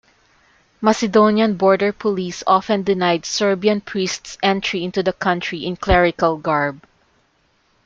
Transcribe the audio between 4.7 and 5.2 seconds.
into the